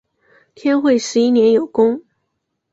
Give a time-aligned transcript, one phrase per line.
[0.55, 2.01] 天会十一年有功。